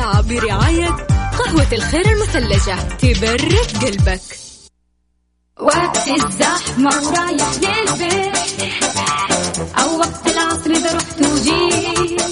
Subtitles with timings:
[0.00, 0.88] برعاية
[1.38, 4.20] قهوة الخير المثلجة تبرد قلبك.
[5.60, 8.36] وقت الزحمة ورايح للبيت
[9.78, 12.22] أو وقت العصر إذا رحت وجيت.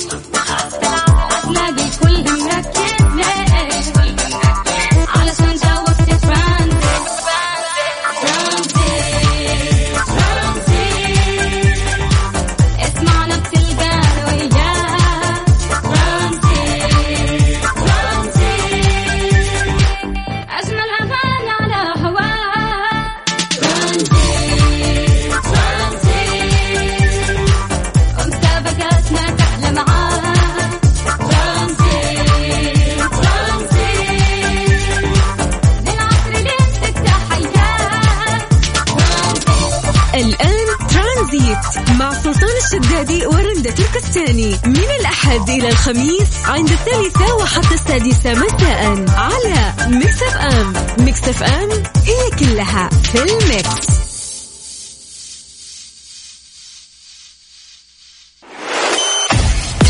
[42.64, 49.04] الشدادي ورندا تركستاني من الأحد إلى الخميس عند الثالثة وحتى السادسة مساء.
[49.08, 51.70] على Mix FM Mix FM
[52.06, 53.88] هي كلها في ال mix.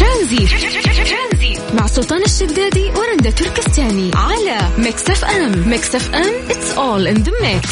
[0.00, 0.50] ترانزيت.
[1.75, 7.69] مع سلطان الشدادي ورندا تركستاني على Mix FM Mix FM it's all in the mix.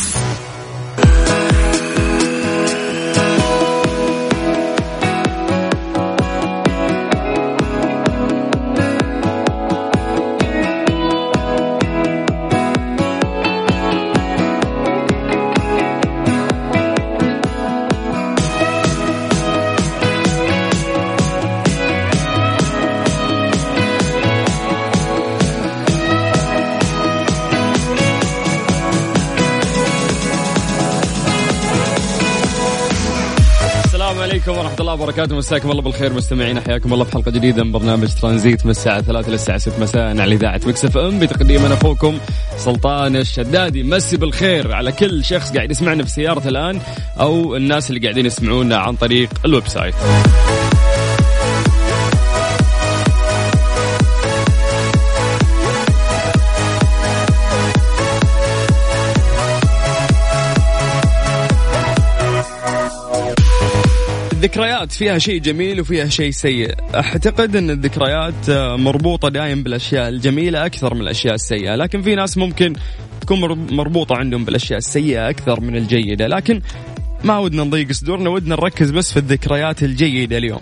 [34.96, 35.36] وبركاته.
[35.36, 36.12] مساكم الله بالخير.
[36.12, 40.20] مستمعين حياكم الله في حلقة جديدة من برنامج ترانزيت من الساعة 3 للساعة 6 مساء
[40.20, 41.18] على إذاعة Mix FM.
[41.18, 42.18] بتقديم أنا أخوكم
[42.56, 43.82] سلطان الشدادي.
[43.82, 46.80] مسي بالخير على كل شخص قاعد يسمعنا في سيارته الآن
[47.20, 49.94] أو الناس اللي قاعدين يسمعونا عن طريق ال website.
[64.36, 66.74] الذكريات فيها شيء جميل وفيها شيء سيء.
[66.94, 71.76] أعتقد إن الذكريات آه، مربوطة دائما بالأشياء الجميلة أكثر من الأشياء السيئة.
[71.76, 72.72] لكن في ناس ممكن
[73.20, 76.26] تكون مر- مربوطة عندهم بالأشياء السيئة أكثر من الجيدة.
[76.26, 76.62] لكن
[77.24, 80.60] ما ودنا نضيق صدورنا ودنا نركز بس في الذكريات الجيدة اليوم.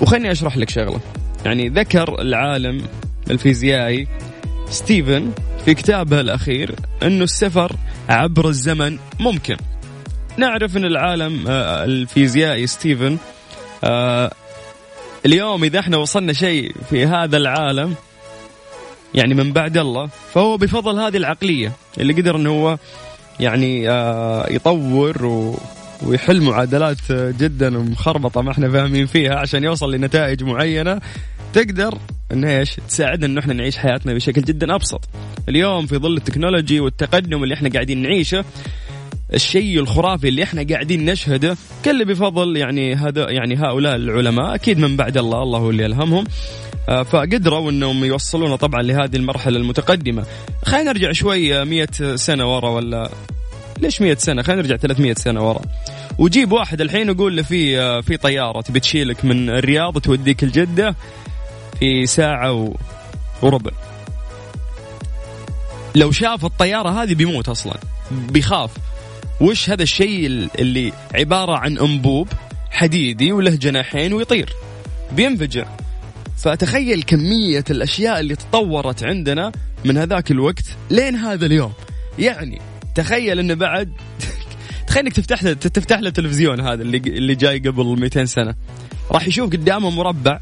[0.00, 1.00] وخلني أشرح لك شغلة.
[1.44, 2.82] يعني ذكر العالم
[3.30, 4.06] الفيزيائي
[4.70, 5.30] ستيفن
[5.64, 7.76] في كتابه الأخير إنه السفر
[8.08, 9.56] عبر الزمن ممكن.
[10.36, 13.18] نعرف إن العالم آه، الفيزيائي ستيفن
[13.84, 14.30] آه،
[15.26, 17.94] اليوم إذا إحنا وصلنا شيء في هذا العالم
[19.14, 22.78] يعني من بعد الله فهو بفضل هذه العقلية اللي قدر إنه هو
[23.40, 25.26] يعني آه، يطور
[26.02, 31.00] ويحل معادلات جدا مخربطه ما إحنا فاهمين فيها عشان يوصل لنتائج معينة
[31.52, 31.98] تقدر
[32.32, 35.04] ان إيش تساعدنا إنه إحنا نعيش حياتنا بشكل جدا أبسط.
[35.48, 38.44] اليوم في ظل التكنولوجي والتقدم اللي إحنا قاعدين نعيشه
[39.34, 41.56] الشيء الخرافي اللي إحنا قاعدين نشهده.
[41.84, 46.24] كله بفضل يعني هذا يعني هؤلاء العلماء أكيد من بعد الله الله هو اللي الهمهم
[46.88, 50.24] آه، فقدروا إنهم يوصلونا طبعا لهذه المرحلة المتقدمة.
[50.64, 53.10] خلينا نرجع شوي 100 سنة ورا ولا
[53.78, 55.62] ليش 100 سنة؟ خلينا نرجع 300 سنة ورا.
[56.18, 60.94] وجيب واحد الحين وقول له في آه، في طيارة تبي تشيلك من الرياض توديك الجدة
[61.80, 62.74] في ساعة.
[63.42, 63.70] وربع.
[65.94, 67.74] لو شاف الطيارة هذه بيموت أصلا.
[68.10, 68.70] بيخاف.
[69.42, 70.26] وش هذا الشيء
[70.58, 72.28] اللي عبارة عن أنبوب
[72.70, 74.52] حديدي وله جناحين ويطير؟
[75.12, 75.66] بينفجر.
[76.36, 79.52] فتخيل كمية الأشياء اللي تطورت عندنا
[79.84, 81.72] من هذاك الوقت لين هذا اليوم.
[82.18, 82.60] يعني
[82.94, 83.92] تخيل أنه بعد
[84.86, 88.54] تخيل إنك تفتح له تفتح له التلفزيون هذا اللي اللي جاي قبل 200 سنة.
[89.10, 90.40] راح يشوف قدامه مربع.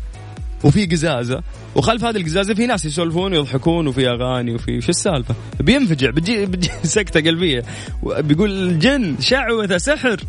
[0.65, 1.43] وفي قزازة.
[1.75, 6.71] وخلف هذه القزازة في ناس يسولفون ويضحكون وفي أغاني وفي شو السالفة؟ بينفجع بتجي, بتجي
[6.97, 7.65] سكتة قلبية.
[8.03, 10.21] بيقول الجن شعوذة سحر.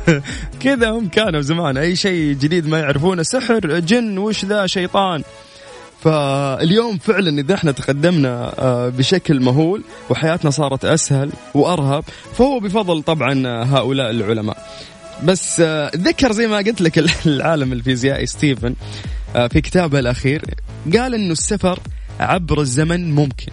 [0.62, 1.76] كذا هم كانوا زمان.
[1.76, 5.22] أي شيء جديد ما يعرفونه سحر جن وش ذا شيطان.
[6.04, 12.04] فاليوم فعلا إذا إحنا تقدمنا آه، بشكل مهول وحياتنا صارت أسهل وأرهب
[12.34, 14.68] فهو بفضل طبعا هؤلاء العلماء.
[15.24, 18.66] بس آه، ذكر زي ما قلت لك العالم الفيزيائي ستيفن.
[18.68, 20.42] آه، في كتابه الأخير
[20.96, 21.78] قال إنه السفر
[22.20, 23.52] عبر الزمن ممكن.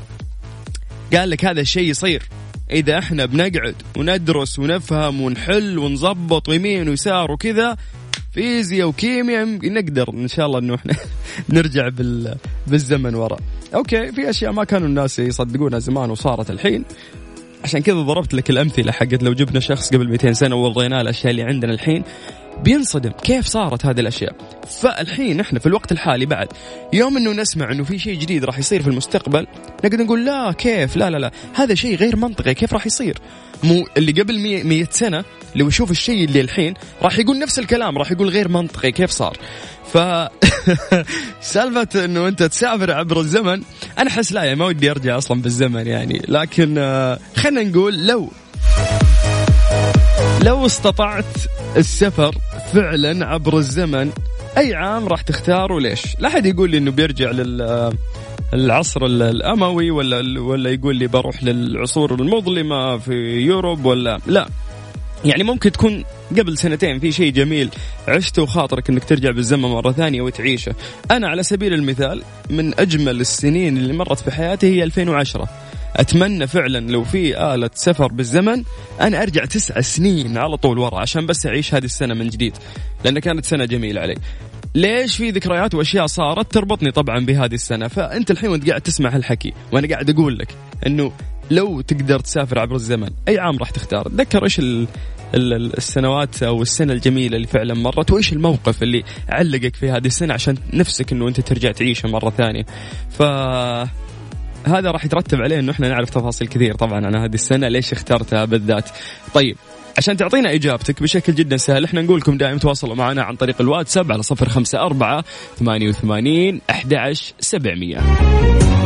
[1.13, 2.23] قال لك هذا الشيء يصير.
[2.71, 7.77] إذا إحنا بنقعد وندرس ونفهم ونحل ونظبط ويمين ويسار وكذا
[8.33, 10.93] فيزياء وكيمياء نقدر إن شاء الله إنه إحنا
[11.49, 12.35] نرجع بال
[12.67, 13.39] بالزمن وراء
[13.75, 16.85] okay في أشياء ما كانوا الناس يصدقونها زمان وصارت الحين.
[17.63, 21.43] عشان كذا ضربت لك الأمثلة حقت لو جبنا شخص قبل 200 سنة ووريناه الأشياء اللي
[21.43, 22.03] عندنا الحين.
[22.63, 24.35] بينصدم كيف صارت هذه الأشياء.
[24.81, 26.47] فالحين إحنا في الوقت الحالي بعد
[26.93, 29.47] يوم إنه نسمع إنه في شيء جديد راح يصير في المستقبل
[29.83, 31.31] نقدر نقول لا كيف؟ لا لا لا.
[31.53, 33.17] هذا شيء غير منطقي كيف راح يصير؟
[33.63, 35.23] مو اللي قبل 100 سنة
[35.55, 39.37] لو يشوف الشيء اللي الحين راح يقول نفس الكلام راح يقول غير منطقي كيف صار؟
[39.93, 39.97] ف
[41.53, 43.61] سالفة إنه أنت تسافر عبر الزمن
[43.97, 46.21] أنا أحس لا يعني ما ودي أرجع أصلا بالزمن يعني.
[46.27, 48.31] لكن آه، خلينا نقول لو
[50.43, 51.25] لو استطعت
[51.77, 52.35] السفر
[52.73, 54.11] فعلا عبر الزمن.
[54.57, 57.91] أي عام راح تختار وليش؟ لا أحد يقول لي إنه بيرجع لل
[58.53, 64.47] العصر الأموي ولا ولا يقول لي بروح للعصور المظلمة في يوروب ولا لا.
[65.25, 66.03] يعني ممكن تكون
[66.37, 67.69] قبل سنتين في شيء جميل
[68.07, 70.75] عشته وخاطرك إنك ترجع بالزمن مرة ثانية وتعيشه.
[71.11, 75.49] أنا على سبيل المثال من أجمل السنين اللي مرت في حياتي هي 2010
[75.95, 78.63] أتمنى فعلا لو في آلة سفر بالزمن
[79.01, 82.53] أنا أرجع تسع سنين على طول ورا عشان بس أعيش هذه السنة من جديد
[83.05, 84.15] لأن كانت سنة جميلة علي.
[84.75, 89.53] ليش في ذكريات وأشياء صارت تربطني طبعا بهذه السنة؟ فأنت الحين وأنت قاعد تسمع هالحكي
[89.71, 90.55] وأنا قاعد أقول لك
[90.87, 91.11] إنه
[91.51, 94.87] لو تقدر تسافر عبر الزمن أي عام راح تختار؟ تذكر إيش ال
[95.35, 100.57] السنوات أو السنة الجميلة اللي فعلا مرت؟ وإيش الموقف اللي علقك في هذه السنة عشان
[100.73, 102.65] نفسك إنه أنت ترجع تعيشه مرة ثانية؟
[103.09, 103.21] ف
[104.65, 107.05] هذا راح يترتب عليه إنه إحنا نعرف تفاصيل كثير طبعا.
[107.05, 108.89] عن هذه السنة ليش اخترتها بالذات؟
[109.33, 109.57] طيب
[109.97, 114.11] عشان تعطينا إجابتك بشكل جدا سهل إحنا نقول لكم دائما تواصلوا معنا عن طريق الواتساب
[114.11, 115.23] على صفر خمسة أربعة
[115.59, 117.97] ثمانية وثمانين أحد سبعمية.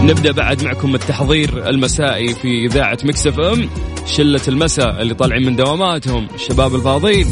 [0.01, 3.69] نبدأ بعد معكم التحضير المسائي في إذاعة مكسف أم.
[4.06, 7.28] شلة المساء اللي طالعين من دواماتهم الشباب الفاضيين.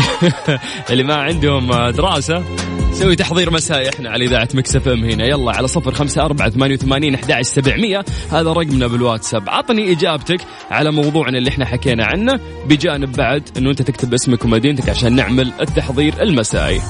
[0.90, 2.44] اللي ما عندهم دراسة.
[2.98, 5.24] نسوي تحضير مسائي إحنا على إذاعة مكسف إم هنا.
[5.24, 8.04] يلا على صفر خمسة أربعة ثمانية وثمانين أحد سبعمية.
[8.30, 9.48] هذا رقمنا بالواتساب.
[9.48, 10.40] عطني إجابتك
[10.70, 12.40] على موضوعنا اللي إحنا حكينا عنه.
[12.66, 16.80] بجانب بعد إنه أنت تكتب اسمك ومدينتك عشان نعمل التحضير المسائي.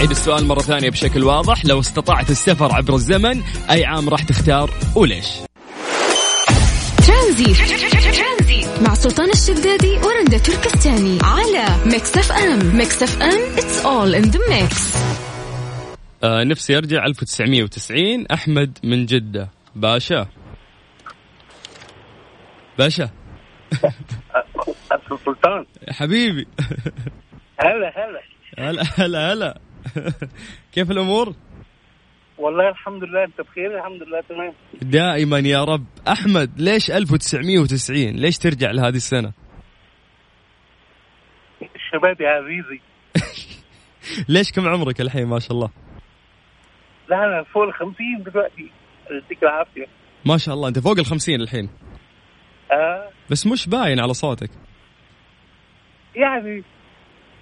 [0.00, 1.66] عيد السؤال مرة ثانية بشكل واضح.
[1.66, 5.26] لو استطعت السفر عبر الزمن أي عام راح تختار وليش؟
[7.06, 7.54] ترانزيت
[8.82, 14.96] مع سلطان الشدادي ورندا تركستاني على Mix FM Mix FM it's all in the mix
[16.24, 19.48] نفسي أرجع 1990 أحمد من جدة.
[19.74, 20.26] باشا.
[22.78, 23.10] باشا.
[25.24, 25.66] سلطان.
[25.90, 26.46] حبيبي.
[27.60, 28.20] هلا هلا.
[28.58, 29.60] هلا هلا هلا.
[30.72, 31.34] كيف الأمور؟
[32.38, 34.52] والله الحمد لله انت بخير الحمد لله تمام.
[34.82, 35.84] دائما يا رب.
[36.08, 39.32] أحمد ليش 1990 ليش ترجع لهذه السنة؟
[41.74, 42.80] الشباب يا عزيزي.
[44.34, 45.70] ليش كم عمرك الحين؟ ما شاء الله.
[47.08, 47.94] لا أنا فوق ال 50
[48.26, 48.70] دلوقتي.
[49.10, 49.86] يديك العافية.
[50.26, 50.68] ما شاء الله.
[50.68, 51.68] أنت فوق ال 50 الحين.
[52.72, 53.08] آه.
[53.30, 54.50] بس مش باين على صوتك.
[56.16, 56.62] يعني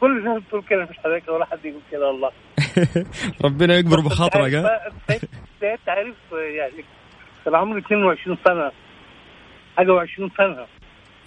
[0.01, 2.31] كل الناس بتقول كده مش حضرتك ولا حد يقول كده والله.
[3.45, 4.81] ربنا يكبر بخاطرك ها؟
[5.63, 6.85] انت عارف يعني
[7.45, 8.73] كان عمري 22 سنة
[9.77, 10.67] حاجة و20 سنة.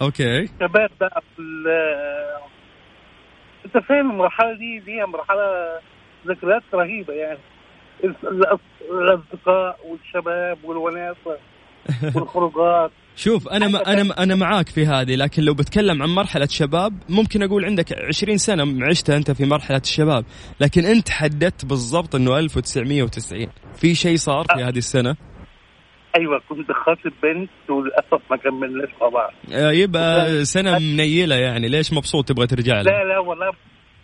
[0.02, 0.46] أوكي.
[0.46, 1.42] شباب بقى في
[3.64, 5.78] أنت فاهم المرحلة دي؟ دي مرحلة
[6.26, 7.38] ذكريات رهيبة يعني.
[8.90, 11.38] الأصدقاء والشباب والوناسة
[12.14, 12.90] والخروجات.
[13.16, 17.42] شوف أنا ما أنا أنا معاك في هذه لكن لو بتكلم عن مرحلة شباب ممكن
[17.42, 20.24] أقول عندك 20 سنة عشتها أنت في مرحلة الشباب
[20.60, 25.16] لكن أنت حددت بالضبط إنه 1990 في شيء صار في هذه السنة؟
[26.18, 29.30] أيوه كنت خاطب بنت وللأسف ما كملناش مع بعض.
[29.52, 33.52] آه، يبقى سنة منيلة يعني ليش مبسوط تبغى ترجع لها؟ لا لا والله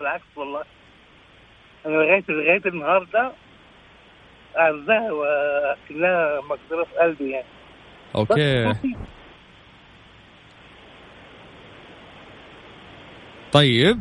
[0.01, 0.63] بالعكس والله.
[1.87, 3.33] أنا لغايه لغاية النهارده
[4.59, 7.47] أعزها واكلها مقدرة في قلبي يعني.
[8.17, 8.73] أوكي.
[13.53, 14.01] طيب.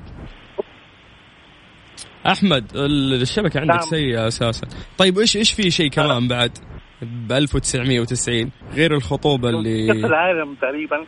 [2.27, 3.81] أحمد ال- الشبكة عندك نعم.
[3.81, 4.67] سيئة أساسا.
[4.97, 6.57] طيب إيش إيش في شيء كمان بعد؟
[7.01, 11.05] ب 1990 غير الخطوبة كاس اللي العالم تقريبا.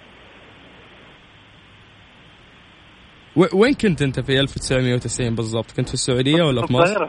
[3.54, 7.08] وين كنت أنت في 1990 بالضبط؟ كنت في السعودية ولا في مصر.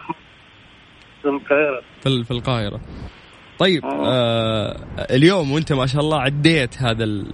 [1.22, 1.82] في القاهرة.
[2.00, 2.80] في ال- في القاهرة.
[3.62, 4.76] طيب آه
[5.10, 7.32] اليوم وانت ما شاء الله عديت هذا ال-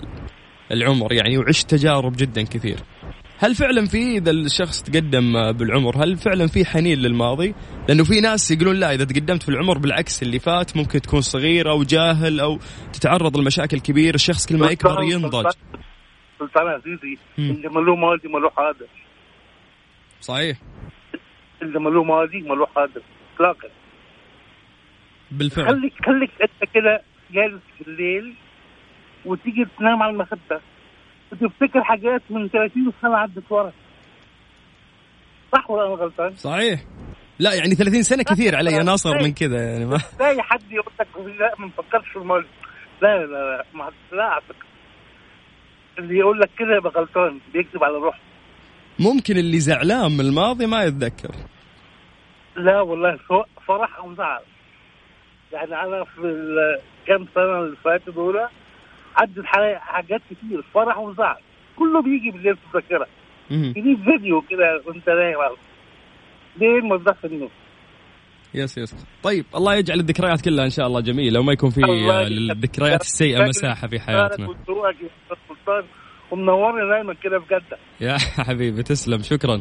[0.73, 2.76] العمر يعني وعشت تجارب جدا كثير
[3.38, 7.54] هل فعلا في إذا الشخص تقدم بالعمر هل فعلا في حنين للماضي؟
[7.88, 11.70] لأنه في ناس يقولون لا إذا تقدمت في العمر بالعكس اللي فات ممكن تكون صغير
[11.70, 12.58] أو جاهل أو
[12.92, 15.47] تتعرض لمشاكل كبيرة، الشخص كل ما يكبر ينضج.
[16.38, 17.18] سلطان عزيزي.
[17.38, 18.87] اللي ملوه ماضي ملوه حاضر
[20.20, 20.58] صحيح
[21.62, 23.02] اللي ملوه ماضي ملوه حاضر
[23.35, 23.68] اطلاقا
[25.30, 25.66] بالفعل.
[25.66, 28.35] خليك خليك انت كده جالس بالليل
[29.25, 30.61] وتيجي تنام على المخدة.
[31.32, 33.73] وتفتكر حاجات من 30 سنة عدت ورا.
[35.52, 36.80] صح ولا أنا غلطان؟ صحيح.
[37.38, 38.73] لا يعني 30 سنة كثير علي.
[38.73, 41.08] يا ناصر من كذا يعني ما تلاقي حد يقول لك
[41.40, 42.47] لا ما نفكرش في الماضي
[43.02, 44.68] لا لا لا ما لا اعتقد
[45.99, 47.40] اللي يقول لك كده يبقى غلطان.
[47.52, 48.18] بيكذب على روحه.
[48.99, 51.35] ممكن اللي زعلان من الماضي ما يتذكر.
[52.56, 54.42] لا والله سواء فرح أو زعل.
[55.52, 58.37] يعني أنا في الكام سنة اللي فاتوا دول
[59.17, 59.45] عدت
[59.81, 61.37] حاجات كتير فرح وزعل.
[61.76, 63.07] كله بيجي بالليل في الذاكرة.
[63.76, 65.37] يجيب فيديو كده وأنت نايم
[66.57, 67.50] ليه ما تضحك النوم
[68.55, 69.07] يس يس.
[69.23, 73.45] طيب الله يجعل الذكريات كلها إن شاء الله جميلة وما يكون في آه، للذكريات السيئة
[73.45, 74.49] مساحة في حياتنا.
[76.31, 79.23] ومنورني دايما كده في جده يا حبيبي تسلم.
[79.23, 79.61] شكرا.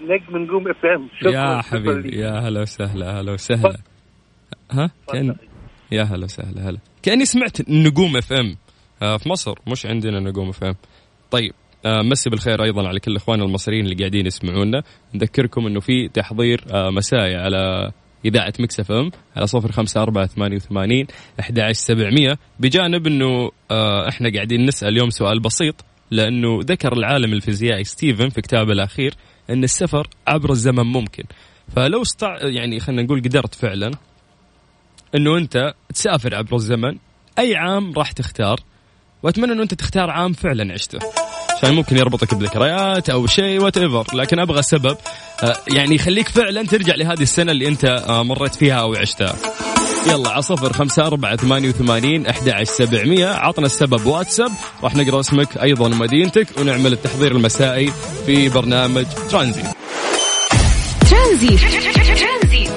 [0.00, 1.08] نجم نجوم FM.
[1.32, 3.76] يا حبيبي يا هلا وسهلا هلا وسهلا.
[4.70, 5.34] ها؟ كان
[5.92, 6.78] يا هلا وسهلا هلا.
[7.02, 8.56] كأني سمعت نجوم FM
[9.00, 10.74] في مصر مش عندنا نجوم FM
[11.30, 11.52] طيب
[11.86, 14.82] آه، مسي بالخير أيضا على كل اخواننا المصريين اللي قاعدين يسمعونا.
[15.14, 17.92] نذكركم إنه في تحضير آه، مسائي على
[18.24, 21.06] إذاعة Mix FM على صفر خمسة أربعة ثمانية وثمانين
[21.40, 27.32] أحد عشر سبعمية بجانب أنه آه، إحنا قاعدين نسأل اليوم سؤال بسيط لأنه ذكر العالم
[27.32, 29.14] الفيزيائي ستيفن في كتابه الأخير
[29.50, 31.24] أن السفر عبر الزمن ممكن.
[31.76, 32.38] فلو استع...
[32.42, 33.90] يعني خلينا نقول قدرت فعلا
[35.14, 36.98] أنه أنت تسافر عبر الزمن
[37.38, 38.60] أي عام راح تختار
[39.22, 40.98] وأتمنى أنه أنت تختار عام فعلا عشته.
[41.56, 44.96] عشان ممكن يربطك بذكريات أو شيء whatever لكن أبغى سبب
[45.42, 49.36] آه، يعني يخليك فعلا ترجع لهذه السنة اللي أنت آه، مريت فيها أو عشتها.
[50.06, 53.28] يلا على صفر خمسة أربعة ثمانية وثمانين أحد عشر سبعمية.
[53.28, 54.50] عطنا السبب واتساب
[54.82, 57.92] راح نقرأ اسمك أيضا ومدينتك ونعمل التحضير المسائي
[58.26, 59.62] في برنامج ترانزيت.
[61.10, 61.60] ترانزيت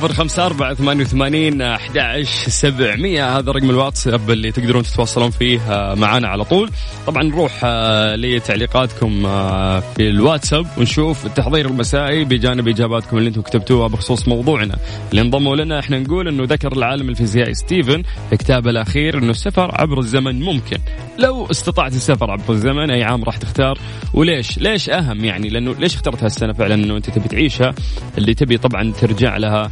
[0.00, 3.38] صفر خمسة أربعة ثمانية وثمانين أحد سبعمية.
[3.38, 6.70] هذا رقم الواتساب اللي تقدرون تتواصلون فيه آه، معنا على طول.
[7.06, 13.88] طبعا نروح آه، لتعليقاتكم آه، في الواتساب ونشوف التحضير المسائي بجانب إجاباتكم اللي أنتم كتبتوها
[13.88, 14.76] بخصوص موضوعنا.
[15.10, 19.70] اللي انضموا لنا إحنا نقول أنه ذكر العالم الفيزيائي ستيفن في كتابه الأخير أنه السفر
[19.80, 20.78] عبر الزمن ممكن.
[21.18, 23.78] لو استطعت السفر عبر الزمن أي عام راح تختار؟
[24.14, 27.74] وليش؟ ليش أهم يعني؟ لأنه ليش اخترت هالسنة فعلا أنه أنت تبي تعيشها؟
[28.18, 29.70] اللي تبي طبعا ترجع لها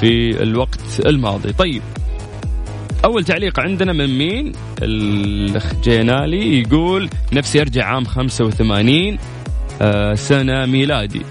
[0.00, 1.52] في الوقت الماضي.
[1.52, 1.82] طيب
[3.04, 9.18] أول تعليق عندنا من مين؟ الأخ جينالي يقول نفسي أرجع عام 85
[9.82, 11.22] آه، سنة ميلادي.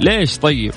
[0.00, 0.72] ليش طيب؟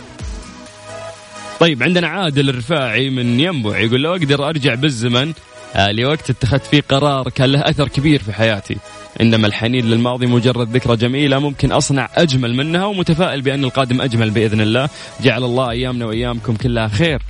[1.60, 5.34] طيب عندنا عادل الرفاعي من ينبع يقول لو أقدر أرجع بالزمن
[5.76, 8.78] آه، لوقت اتخذت فيه قرار كان له أثر كبير في حياتي.
[9.22, 14.62] إنما الحنين للماضي مجرد ذكرى جميلة ممكن أصنع أجمل منها ومتفائل بأن القادم أجمل بإذن
[14.62, 14.90] الله.
[15.24, 17.22] جعل الله أيامنا وأيامكم كلها خير.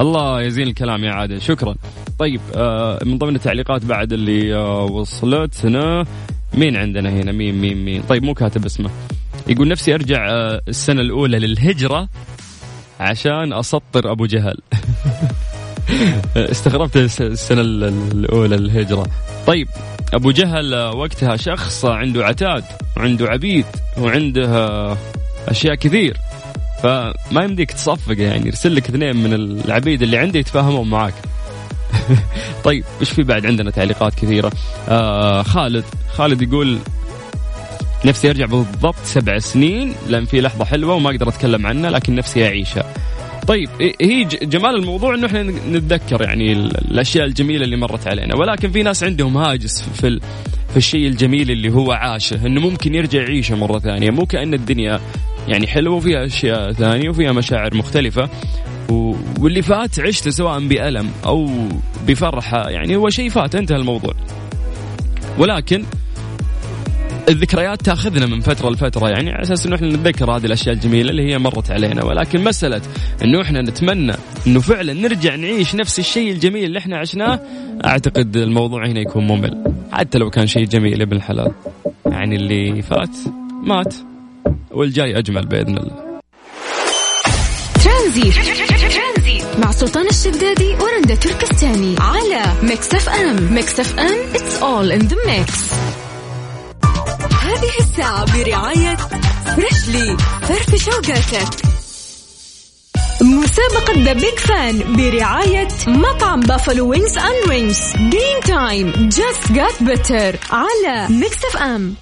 [0.00, 1.42] الله يزين الكلام يا عادل.
[1.42, 1.74] شكرا.
[2.18, 6.04] طيب آه من ضمن التعليقات بعد اللي آه وصلتنا
[6.54, 8.90] مين عندنا هنا؟ مين مين مين؟ طيب مو كاتب اسمه.
[9.48, 12.08] يقول نفسي أرجع آه السنة الأولى للهجرة
[13.00, 14.56] عشان أسطر أبو جهل.
[16.36, 19.06] استغربت الس- السنة ال- الأولى للهجرة.
[19.46, 19.68] طيب
[20.12, 22.64] أبو جهل وقتها شخص عنده عتاد
[22.96, 23.66] وعنده عبيد
[23.98, 24.96] وعنده
[25.48, 26.16] أشياء كثير.
[26.82, 31.14] فما يمديك تصفق يعني يرسل لك اثنين من العبيد اللي عنده يتفاهمون معاك.
[32.64, 34.52] طيب إيش في بعد عندنا تعليقات كثيرة؟
[34.88, 35.84] آه خالد.
[36.12, 36.78] خالد يقول
[38.04, 42.46] نفسي أرجع بالضبط سبع سنين لأن في لحظة حلوة وما أقدر أتكلم عنها لكن نفسي
[42.46, 42.94] أعيشها.
[43.46, 48.36] طيب إيه- هي جمال الموضوع إنه إحنا نتذكر يعني ال- الأشياء الجميلة اللي مرت علينا.
[48.36, 50.20] ولكن في ناس عندهم هاجس في ال...
[50.70, 54.10] في الشيء الجميل اللي هو عاشه إنه ممكن يرجع يعيشه مرة ثانية.
[54.10, 55.00] مو كأن الدنيا
[55.48, 58.28] يعني حلوة وفيها أشياء ثانية وفيها مشاعر مختلفة.
[58.90, 61.50] و- واللي فات عشته سواء بألم أو
[62.06, 64.14] بفرحة يعني هو شيء فات انتهى الموضوع.
[65.38, 65.84] ولكن
[67.28, 71.32] الذكريات تاخذنا من فترة لفترة يعني على أساس إنه إحنا نتذكر هذه الأشياء الجميلة اللي
[71.32, 72.80] هي مرت علينا ولكن مسألة
[73.22, 74.14] إنه إحنا نتمنى
[74.46, 77.40] إنه فعلا نرجع نعيش نفس الشيء الجميل اللي إحنا عشناه
[77.84, 81.52] أعتقد الموضوع هنا يكون ممل حتى لو كان شيء جميل ابن الحلال.
[82.06, 83.16] يعني اللي فات
[83.62, 83.94] مات
[84.70, 86.20] والجاي أجمل بإذن الله.
[87.84, 88.34] ترانزيت.
[89.58, 93.54] مع سلطان الشدادي ورندا تركستاني على Mix FM.
[93.54, 95.74] Mix FM it's all in the mix.
[97.64, 98.96] هذه الساعة برعاية
[99.56, 101.64] Freshly فرفش وقاتك
[103.22, 110.36] مسابقة The Big Fan برعاية مطعم Buffalo Wings and Rings game time just got better
[110.50, 111.94] على Mix FM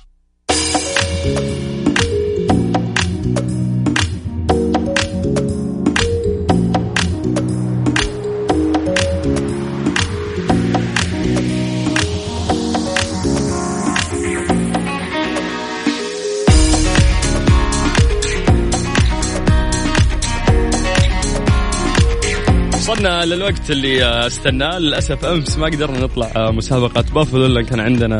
[23.02, 28.18] وصلنا للوقت اللي استناه للأسف أمس ما قدرنا نطلع آه، مسابقة بافلو لأن كان عندنا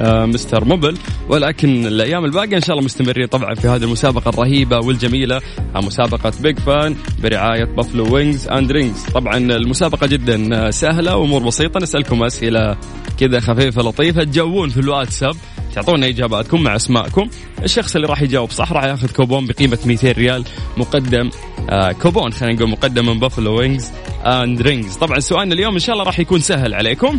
[0.00, 0.98] آه، Mister Mobile.
[1.28, 5.40] ولكن الأيام الباقية إن شاء الله مستمرين طبعا في هذه المسابقة الرهيبة والجميلة.
[5.76, 11.80] آه، مسابقة Big Fan برعاية Buffalo Wings and Rings طبعا المسابقة جدا سهلة وأمور بسيطة.
[11.80, 12.76] نسألكم أسئلة
[13.20, 15.36] كذا خفيفة لطيفة تجاوبون في الواتساب.
[15.72, 17.28] تعطونا إجاباتكم مع أسماءكم.
[17.62, 20.44] الشخص اللي راح يجاوب صح راح ياخذ كوبون بقيمة 200 ريال
[20.76, 21.30] مقدم
[21.70, 23.92] آه كوبون خلينا نقول مقدم من Buffalo Wings
[24.26, 27.18] and Rings طبعا سؤالنا اليوم إن شاء الله راح يكون سهل عليكم.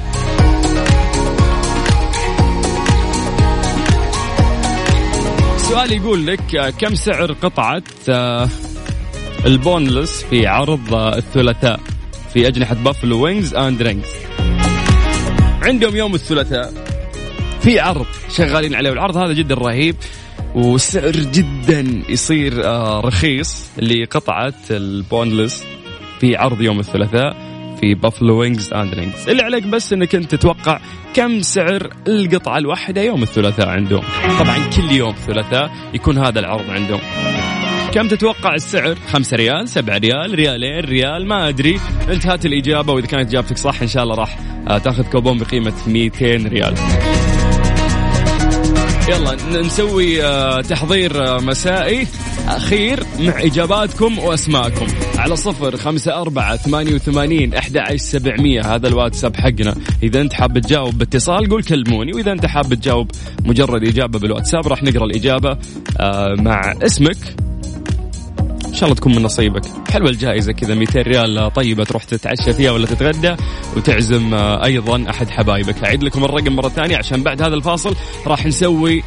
[5.56, 8.50] السؤال يقول لك آه، كم سعر قطعة آه،
[9.46, 11.80] ال boneless في عرض آه، الثلاثاء
[12.34, 14.10] في أجنحة Buffalo Wings and Rings
[15.62, 16.83] عندهم يوم الثلاثاء.
[17.64, 19.96] في عرض شغالين عليه والعرض هذا جدا رهيب
[20.56, 25.64] والسعر جدا يصير آه، رخيص لقطعة ال boneless
[26.20, 30.80] في عرض يوم الثلاثاء في بافلو وينجز اند رينجز اللي عليك بس إنك أنت تتوقع
[31.14, 34.04] كم سعر القطعة الواحدة يوم الثلاثاء عندهم.
[34.40, 37.00] طبعا كل يوم ثلاثاء يكون هذا العرض عندهم.
[37.94, 43.08] كم تتوقع السعر؟ 5 ريال، 7 ريال، ريالين، ريال، ما أدري، انت هات الإجابة وإذا
[43.08, 46.74] كانت إجابتك صح إن شاء الله راح آه، تأخذ كوبون بقيمة 200 ريال.
[49.10, 52.08] يلا نسوي آه، تحضير آه، مسائي.
[52.48, 54.88] أخير مع إجاباتكم وأسماءكم.
[55.18, 58.76] على صفر خمسة أربعة ثمانية وثمانين أحد سبعمية.
[58.76, 59.76] هذا الواتساب حقنا.
[60.04, 62.12] إذا أنت حاب تجاوب باتصال قول كلموني.
[62.14, 63.12] وإذا أنت حاب تجاوب
[63.46, 65.58] مجرد إجابة بالواتساب راح نقرأ الإجابة
[66.00, 67.43] آه، مع اسمك.
[68.74, 69.62] إن شاء الله تكون من نصيبك.
[69.92, 73.36] حلوة الجائزة كذا 200 ريال طيبة تروح تتعشى فيها ولا تتغدى
[73.78, 75.84] وتعزم آه، أيضا أحد حبايبك.
[75.84, 77.96] أعيد لكم الرقم مرة ثانية عشان بعد هذا الفاصل
[78.28, 79.04] راح نسوي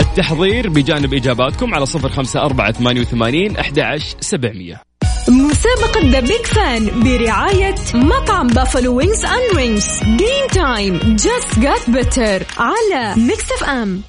[0.00, 4.82] التحضير بجانب إجاباتكم على صفر خمسة أربعة ثمانية وثمانين أحد سبعمية.
[5.28, 12.42] مسابقة the big fan برعاية مطعم بافلو وينجز اند رينجز game time just got better
[12.58, 14.02] على ميكس اف ام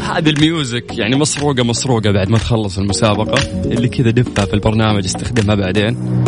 [0.00, 3.42] هذه ال music يعني مسروقة مسروقة بعد ما تخلص المسابقة.
[3.64, 6.24] اللي كذا دفها في البرنامج استخدمها بعدين.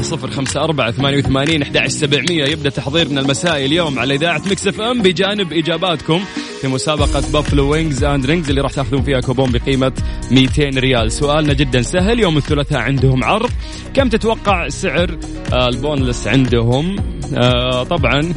[0.00, 2.44] صفر خمسة أربعة ثمانية وثمانين أحد سبعمية.
[2.44, 6.20] يبدأ تحضيرنا المسائي اليوم على إذاعة مكس اف ام بجانب إجاباتكم
[6.60, 9.92] في مسابقة بافلو وينجز اند رينجز اللي راح تاخذون فيها كوبون بقيمة
[10.30, 11.12] 200 ريال.
[11.12, 12.20] سؤالنا جدا سهل.
[12.20, 13.50] يوم الثلاثاء عندهم عرض.
[13.94, 15.18] كم تتوقع سعر
[15.52, 16.96] ال boneless عندهم؟
[17.34, 18.34] آه، طبعا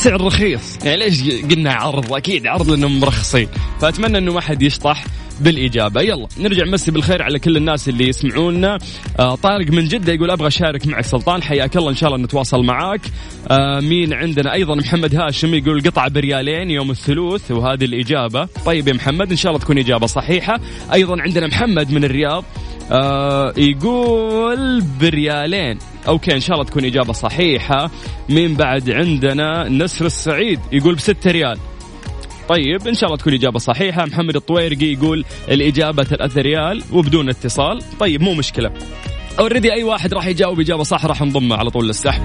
[0.00, 0.78] سعر رخيص.
[0.84, 3.48] يعني ليش قلنا عرض؟ أكيد عرض لأنهم مرخصين.
[3.80, 5.04] فأتمنى إنه ما حد يشطح
[5.40, 6.00] بالإجابة.
[6.00, 8.78] يلا نرجع نمسي بالخير على كل الناس اللي يسمعونا.
[9.18, 11.42] آه طارق من جدة يقول أبغى أشارك معك سلطان.
[11.42, 13.00] حياك الله إن شاء الله نتواصل معاك.
[13.50, 18.48] آه مين عندنا؟ أيضا محمد هاشم يقول قطعه بريالين يوم الثلوث وهذه الإجابة.
[18.66, 20.60] طيب يا محمد إن شاء الله تكون إجابة صحيحة.
[20.92, 22.44] أيضا عندنا محمد من الرياض.
[22.92, 25.78] آه يقول بريالين.
[26.08, 27.90] okay إن شاء الله تكون إجابة صحيحة.
[28.28, 31.58] مين بعد عندنا نسر السعيد يقول بستة ريال.
[32.48, 34.06] طيب إن شاء الله تكون إجابة صحيحة.
[34.06, 37.82] محمد الطويرقي يقول الإجابة 3 ريال وبدون اتصال.
[38.00, 38.72] طيب مو مشكلة.
[39.38, 42.22] already أي واحد راح يجاوب إجابة صح راح نضمه على طول للسحب.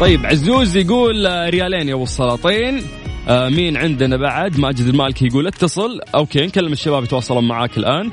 [0.00, 2.82] طيب عزوز يقول ريالين يا أبو السلاطين.
[3.28, 6.00] آه مين عندنا بعد؟ ماجد المالكي يقول اتصل.
[6.14, 8.10] okay نكلم الشباب يتواصلون معاك الآن.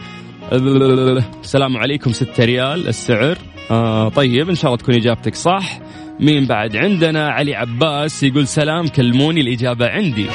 [0.52, 3.38] السلام عليكم 6 ريال السعر.
[3.72, 5.80] آه طيب إن شاء الله تكون إجابتك صح.
[6.20, 10.28] مين بعد عندنا؟ علي عباس يقول سلام كلموني الإجابة عندي.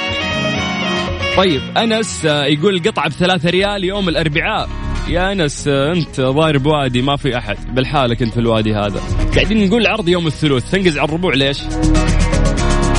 [1.36, 4.68] طيب أنس آه، يقول القطعه بثلاثة ريال يوم الأربعاء.
[5.08, 7.74] يا أنس آه، أنت ضارب وادي ما في أحد.
[7.74, 9.00] بالحالك أنت في الوادي هذا.
[9.34, 10.70] قاعدين نقول عرض يوم الثلوث.
[10.70, 11.58] تنقز على الربوع ليش؟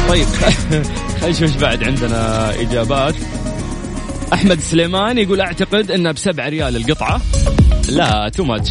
[0.09, 0.25] طيب
[1.21, 3.15] خلينا نشوف بعد عندنا إجابات.
[4.33, 7.21] أحمد سليمان يقول أعتقد انها بسبعة ريال القطعة.
[7.89, 8.69] لا too much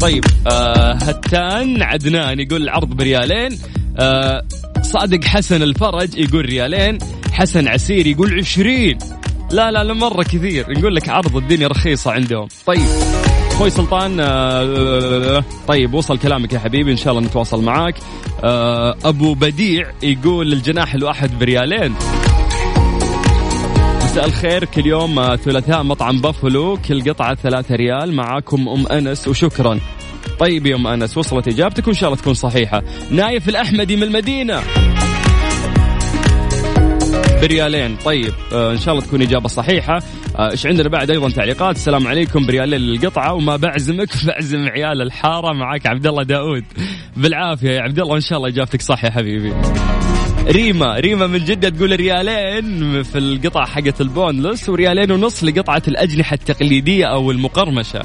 [0.00, 3.58] طيب آه هتان عدنان يقول العرض بريالين.
[3.98, 4.42] آه
[4.82, 6.98] صادق حسن الفرج يقول ريالين.
[7.32, 8.98] حسن عسير يقول عشرين.
[9.50, 10.78] لا لا لا مرة كثير.
[10.78, 12.48] نقول لك عرض الدنيا رخيصة عندهم.
[12.66, 12.86] طيب
[13.50, 16.92] أخوي سلطان آه طيب وصل كلامك يا حبيبي.
[16.92, 17.94] إن شاء الله نتواصل معاك.
[18.44, 21.94] آه أبو بديع يقول الجناح الواحد بريالين.
[24.10, 24.64] مساء الخير.
[24.64, 29.80] كل يوم آه، ثلاثاء مطعم بافلو كل قطعة ثلاثة ريال معاكم أم أنس وشكرا.
[30.38, 32.82] طيب يا أم أنس وصلت إجابتك وإن شاء الله تكون صحيحة.
[33.10, 34.62] نايف الأحمدي من المدينة.
[37.42, 40.02] بريالين طيب آه إن شاء الله تكون إجابة صحيحة.
[40.38, 41.76] آه، إيش عندنا بعد؟ أيضا تعليقات.
[41.76, 46.64] السلام عليكم بريالين للقطعة وما بعزمك بعزم عيال الحارة معاك عبد الله داود.
[47.16, 49.52] بالعافية يا عبد الله إن شاء الله إجابتك صح يا حبيبي.
[50.46, 56.34] ريما ريما من جدة تقول ريالين في القطعة حقت ال boneless وريالين ونص لقطعة الأجنحة
[56.34, 58.02] التقليدية أو المقرمشة.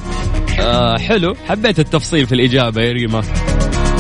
[0.59, 1.35] آه حلو.
[1.47, 3.21] حبيت التفصيل في الإجابة يا ريما.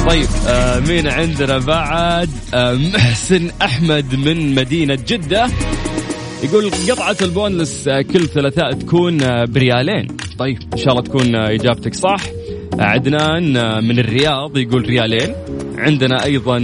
[0.09, 5.47] طيب آه مين عندنا بعد؟ آه محسن أحمد من مدينة جدة.
[6.43, 10.07] يقول قطعة ال boneless آه، كل ثلاثاء تكون آه، بريالين.
[10.37, 12.21] طيب إن شاء الله تكون آه، إجابتك صح.
[12.79, 15.35] عدنان من الرياض يقول ريالين.
[15.77, 16.57] عندنا أيضا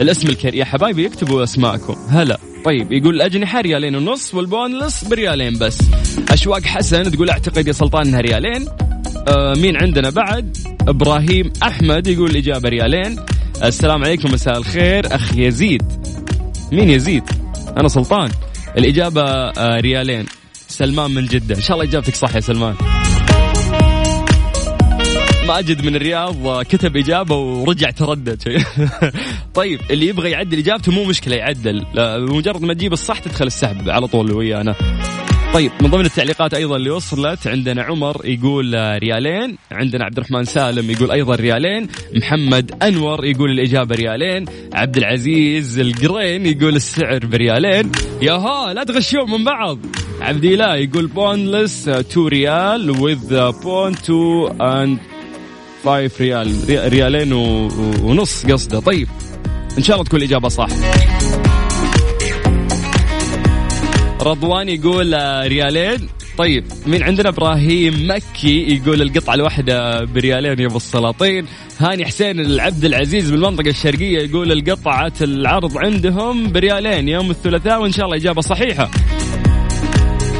[0.00, 1.96] الاسم الكريم يا حبايبي اكتبوا أسماءكم.
[2.08, 2.38] هلا.
[2.64, 5.78] طيب يقول الاجنحه ريالين ونص والبونلس بريالين بس.
[6.30, 8.68] أشواق حسن تقول أعتقد يا سلطان إنها ريالين.
[9.28, 10.56] آه مين عندنا بعد؟
[10.88, 13.16] إبراهيم أحمد يقول الاجابه ريالين.
[13.64, 15.14] السلام عليكم مساء الخير.
[15.14, 15.82] أخ يزيد.
[16.72, 17.24] مين يزيد؟
[17.76, 18.30] أنا سلطان.
[18.78, 20.26] الإجابة آه ريالين.
[20.68, 21.54] سلمان من جدة.
[21.54, 22.74] إن شاء الله إجابتك صح يا سلمان.
[25.46, 28.42] ماجد من الرياض آه، كتب إجابة ورجع تردد.
[29.54, 31.86] طيب اللي يبغى يعدل إجابته مو مشكلة يعدل.
[31.94, 34.74] لا، بمجرد ما تجيب الصح تدخل السحب على طول ويانا
[35.54, 39.56] طيب من ضمن التعليقات أيضا اللي وصلت عندنا عمر يقول آه، ريالين.
[39.72, 41.88] عندنا عبد الرحمن سالم يقول أيضا ريالين.
[42.14, 44.44] محمد أنور يقول الإجابة ريالين.
[44.72, 47.92] عبد العزيز القرين يقول السعر بريالين.
[48.22, 49.78] يا ها لا تغشون من بعض.
[50.20, 53.32] عبد الله يقول boneless 2 ريال with
[53.64, 55.11] bone 2 and
[55.84, 57.32] 5 ريال ري- ريالين
[58.02, 58.80] ونص قصده.
[58.80, 59.08] طيب
[59.78, 60.66] إن شاء الله تكون الإجابة صح.
[64.22, 66.08] رضوان يقول آه، ريالين.
[66.38, 71.46] طيب مين عندنا إبراهيم مكي يقول القطعة الواحدة بريالين يا أبو السلاطين.
[71.80, 78.04] هاني حسين العبد العزيز بالمنطقة الشرقية يقول القطعة العرض عندهم بريالين يوم الثلاثاء وإن شاء
[78.06, 78.90] الله إجابة صحيحة.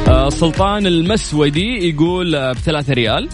[0.07, 3.29] آه، سلطان المسودي يقول آه، بثلاثة ريال.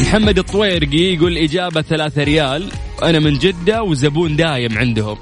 [0.00, 2.70] محمد الطويرقي يقول إجابة ثلاثة ريال.
[3.02, 5.18] أنا من جدة وزبون دايم عندهم.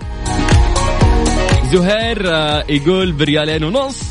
[1.73, 4.03] زهير آه، يقول بريالين ونص.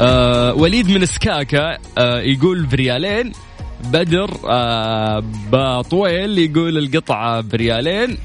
[0.00, 3.32] آه وليد من سكاكا آه يقول بريالين.
[3.84, 5.22] بدر آه
[5.52, 8.18] بطويل يقول القطعة بريالين.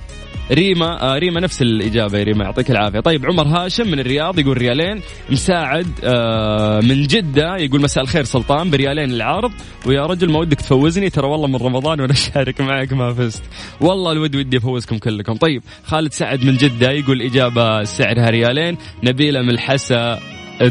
[0.51, 2.99] ريما آه ريما نفس الإجابة يا ريما يعطيك العافية.
[2.99, 8.69] طيب عمر هاشم من الرياض يقول ريالين مساعد آه من جدة يقول مساء الخير سلطان
[8.69, 9.51] بريالين العرض.
[9.85, 13.43] ويا رجل ما ودك تفوزني ترى والله من رمضان وأنا شارك معك ما فزت.
[13.81, 15.33] والله الود ودي أفوزكم كلكم.
[15.33, 18.77] طيب خالد سعد من جدة يقول إجابة سعرها ريالين.
[19.03, 20.19] نبيلة من الحسا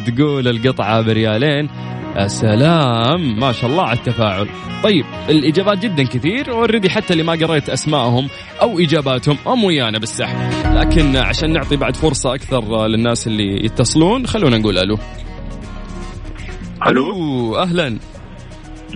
[0.06, 1.68] تقول القطعة بريالين.
[1.68, 4.48] يا سلام ما شاء الله على التفاعل.
[4.82, 8.28] طيب الإجابات جدا كثير already حتى اللي ما قريت أسمائهم
[8.60, 10.36] أو إجاباتهم هم ويانا بالسحب.
[10.74, 14.98] لكن عشان نعطي بعد فرصة أكثر للناس اللي يتصلون خلونا نقول ألو.
[16.86, 17.98] ألو؟ ألو أهلا.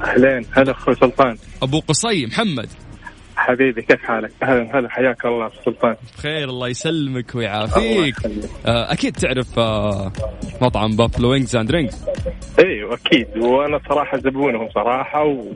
[0.05, 1.37] اهلين هلا أخوي سلطان.
[1.63, 2.69] أبو قصي محمد.
[3.37, 8.51] حبيبي كيف حالك؟ أهلا هلا حياك الله سلطان بخير الله يسلمك الله ويعافيك يخليك.
[8.67, 10.13] آه، أكيد تعرف آه،
[10.63, 12.05] مطعم بافلو وينجز أند رينجز
[12.59, 15.53] إيوه أكيد وأنا صراحة زبونهم صراحة و...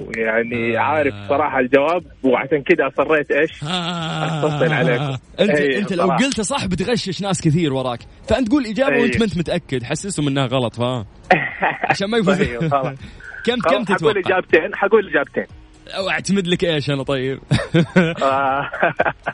[0.00, 0.80] ويعني آه.
[0.80, 5.16] عارف صراحة الجواب وعشان كذا أصريت إيش؟ أتصل عليكم.
[5.40, 6.06] انت إيه، أنت لو.
[6.06, 9.02] قلت صح بتغشش ناس كثير وراك فأنت قول إجابة إيه.
[9.02, 11.06] وأنت ما أنت متأكد حسسهم إنها غلط ها
[11.90, 12.70] عشان ما يفوز طيب،.
[13.46, 15.46] كم كم خلاص، حقول تتوقع إجابتين حقول إجابتين
[15.88, 17.38] أو أعتمد لك إيش أنا طيب؟
[18.22, 18.70] آه،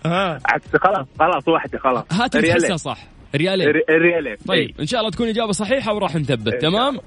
[0.85, 2.05] خلاص خلاص واحدة خلاص.
[2.13, 2.49] هات اللي.
[2.53, 2.99] تحسها صح.
[3.35, 4.81] ريالين ري- ريالين طيب.
[4.81, 6.99] إن شاء الله تكون إجابة صحيحة وراح نثبت تمام.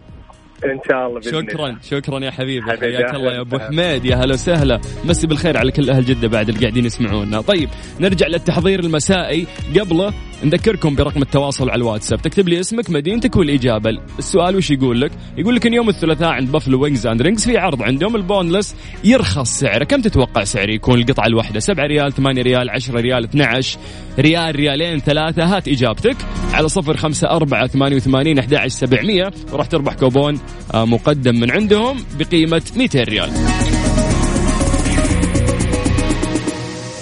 [0.64, 1.78] إن شاء الله بإذن شكرا.
[1.90, 2.66] شكرا يا حبيبي.
[2.66, 3.60] حياك الله يا أبو.
[3.60, 4.82] حميد يا هلا وسهلا.
[5.06, 7.42] مسي بالخير على كل أهل جدة بعد اللي قاعدين يسمعونا.
[7.42, 9.48] طيب نرجع للتحضير المسائي.
[9.80, 10.14] قبله
[10.44, 12.22] نذكركم برقم التواصل على الواتساب.
[12.22, 13.90] تكتب لي اسمك مدينتك والإجابة.
[14.20, 17.58] السؤال وش يقول لك؟ يقول لك إن يوم الثلاثاء عند بافلو وينجز اند رينجز في
[17.58, 19.84] عرض عندهم ال boneless يرخص سعره.
[19.84, 21.60] كم تتوقع سعر يكون القطعة الواحدة.
[21.60, 23.80] 7 ريال 8 ريال 10 ريال 12
[24.20, 25.44] ريال ريالين ثلاثة.
[25.58, 26.18] هات إجابتك
[26.54, 29.32] على صفر خمسة أربعة ثمانية وثمانين أحد عشر سبعمية.
[29.52, 30.40] وراح تربح كوبون
[30.74, 33.32] مقدم من عندهم بقيمة 200 ريال.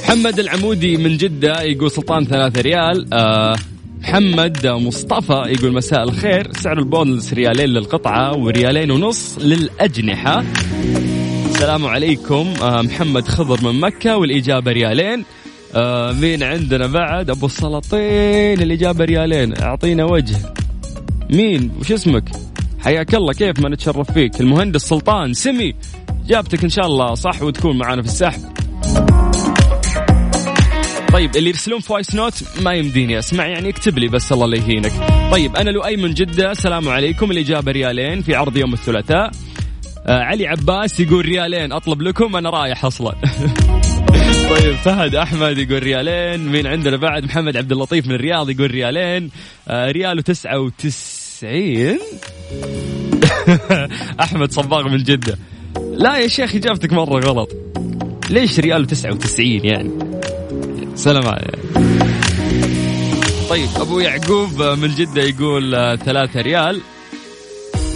[0.04, 3.14] محمد العمودي من جدة يقول سلطان ثلاثة ريال.
[3.14, 3.56] آه
[4.02, 6.52] محمد مصطفى يقول مساء الخير.
[6.54, 10.44] سعر ال boneless ريالين للقطعة وريالين ونص للأجنحة.
[11.46, 12.54] السلام عليكم.
[12.62, 15.26] آه محمد خضر من مكة والإجابة ريالين.
[15.76, 18.62] آه مين عندنا بعد؟ أبو السلاطين.
[18.62, 19.62] الإجابة ريالين.
[19.62, 20.36] أعطينا وجه.
[21.30, 22.43] مين؟ وش اسمك؟
[22.84, 25.74] حياك الله كيف ما نتشرف فيك؟ المهندس سلطان سمي.
[26.28, 28.42] جابتك إن شاء الله صح وتكون معنا في السحب.
[31.14, 34.92] طيب اللي يرسلون voice note ما يمديني أسمع يعني اكتب لي بس الله لا يهينك.
[35.32, 37.32] طيب أنا لؤي من جدة السلام عليكم.
[37.32, 39.32] الإجابة ريالين في عرض يوم الثلاثاء.
[40.06, 43.16] آه علي عباس يقول ريالين أطلب لكم أنا رايح أصلا.
[44.54, 46.48] طيب فهد أحمد يقول ريالين.
[46.48, 49.30] مين عندنا بعد؟ محمد عبد اللطيف من الرياض يقول ريالين.
[49.68, 50.60] آه ريال وتسعة
[51.34, 52.00] وتسعين
[54.24, 55.38] أحمد صباغ من جدة.
[55.92, 57.50] لا يا شيخ إجابتك مرة غلط.
[58.30, 59.92] ليش ريال وتسعة وتسعين يعني؟
[60.96, 61.70] سلام عليكم
[63.50, 66.82] طيب أبو يعقوب من جدة يقول آه، ثلاثة ريال.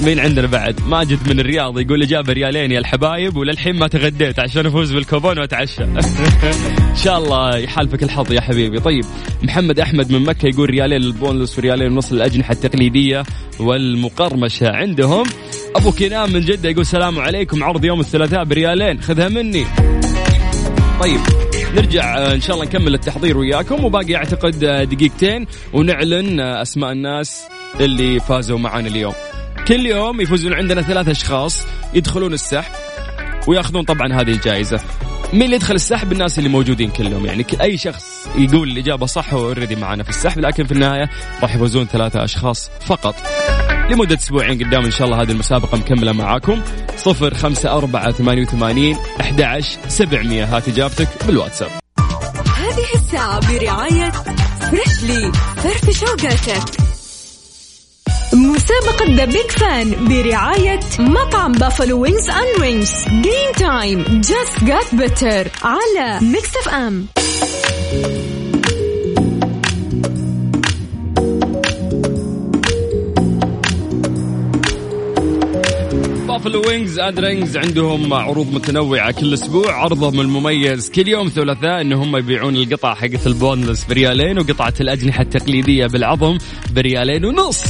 [0.05, 4.65] مين عندنا بعد؟ ماجد من الرياض يقول اجابه ريالين يا الحبايب وللحين ما تغديت عشان
[4.65, 5.83] افوز بالكوبون واتعشى.
[6.91, 8.79] إن شاء الله يحالفك الحظ يا حبيبي.
[8.79, 9.05] طيب
[9.43, 13.23] محمد أحمد من مكة يقول ريالين للبونلس وريالين ونص للاجنحه التقليدية
[13.60, 15.25] والمقرمشة عندهم.
[15.75, 19.65] أبو كنان من جدة يقول السلام عليكم عرض يوم الثلاثاء بريالين خذها مني.
[21.01, 21.19] طيب
[21.75, 23.86] نرجع إن شاء الله نكمل التحضير وياكم.
[23.86, 27.43] وباقي أعتقد دقيقتين ونعلن أسماء الناس
[27.79, 29.13] اللي فازوا معنا اليوم.
[29.67, 32.71] كل يوم يفوزون عندنا ثلاث أشخاص يدخلون السحب
[33.47, 34.80] وياخذون طبعا هذه الجائزة.
[35.34, 37.25] مين اللي يدخل السحب؟ الناس اللي موجودين كلهم.
[37.25, 41.10] يعني أي شخص يقول الإجابة صح هو already معنا في السحب لكن في النهاية
[41.41, 43.15] راح يفوزون ثلاثة أشخاص فقط.
[43.89, 46.62] لمدة أسبوعين قدام إن شاء الله هذه المسابقة مكملة معاكم.
[46.97, 50.58] صفر خمسة أربعة ثمانية وثمانين أحد سبعمية.
[50.58, 51.69] هات إجابتك بالواتساب.
[52.58, 54.12] هذه الساعة برعاية
[54.60, 56.87] فريشلي فرف شوقاتك
[58.47, 65.47] مسابقة the big fan برعاية مطعم Buffalo Wings and Rings game time just got better
[65.63, 67.05] على Mix FM
[76.38, 79.73] Buffalo Wings and Rings عندهم عروض متنوعة كل أسبوع.
[79.73, 85.21] عرضهم المميز كل يوم ثلاثاء ان هم يبيعون القطع حقت ال boneless بريالين وقطعة الأجنحة
[85.21, 86.38] التقليدية بالعظم
[86.76, 87.63] بريالين ونص.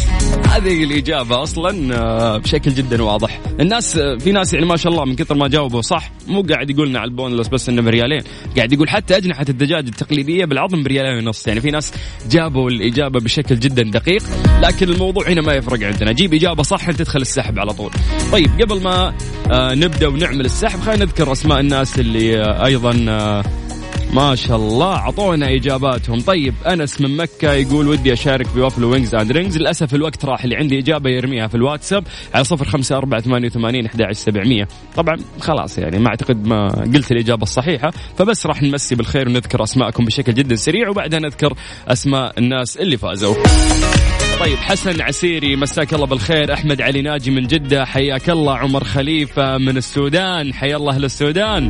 [0.50, 3.42] هذه الإجابة أصلا آه، بشكل جدا واضح.
[3.60, 6.70] الناس آه، في ناس يعني ما شاء الله من كثر ما جاوبوا صح مو قاعد
[6.70, 8.22] يقولنا على ال boneless بس إنه بريالين.
[8.58, 11.48] قاعد يقول حتى أجنحة الدجاج التقليدية بالعظم بريالين ونص.
[11.48, 11.94] يعني في ناس
[12.32, 14.24] جابوا الإجابة بشكل جدا دقيق
[14.62, 16.12] لكن الموضوع هنا ما يفرق عندنا.
[16.12, 17.92] جيب إجابة صح تدخل السحب على طول.
[18.32, 19.14] طيب قبل ما
[19.52, 23.44] آه نبدأ ونعمل السحب خلينا نذكر أسماء الناس اللي آه أيضا آه
[24.14, 26.22] ما شاء الله أعطونا إجاباتهم.
[26.22, 29.58] طيب أنس من مكة يقول ودي أشارك ب Buffalo Wings and Rings.
[29.58, 33.86] للأسف الوقت راح اللي عندي إجابة يرميها في الواتساب على صفر خمسة أربعة ثمانية وثمانين
[33.86, 34.68] أحد سبعمية.
[34.96, 40.06] طبعا خلاص يعني ما أعتقد ما قلت الإجابة الصحيحة فبس راح نمسي بالخير ونذكر أسماءكم
[40.06, 41.54] بشكل جدا سريع وبعدها نذكر
[41.88, 43.36] أسماء الناس اللي فازوا.
[44.40, 46.54] طيب حسن عسيري مساك الله بالخير.
[46.54, 48.58] أحمد علي ناجي من جدة حياك الله.
[48.58, 51.68] عمر خليفة من السودان حيا الله أهل السودان.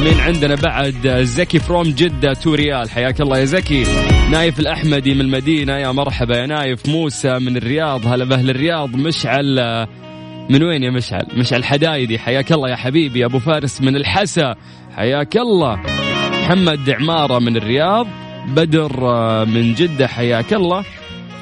[0.00, 3.84] مين عندنا بعد زكي from جدة two ريال حياك الله يا زكي.
[4.30, 6.88] نايف الأحمدي من المدينة يا مرحبا يا نايف.
[6.88, 8.96] موسى من الرياض هلا بأهل الرياض.
[8.96, 9.86] مشعل
[10.50, 12.18] من وين يا مشعل؟ مشعل حدايدي.
[12.18, 13.24] حياك الله يا حبيبي.
[13.24, 14.54] أبو فارس من الحسا.
[14.96, 15.80] حياك الله.
[16.42, 18.06] محمد عمارة من الرياض.
[18.48, 20.06] بدر آه، من جدة.
[20.06, 20.84] حياك الله.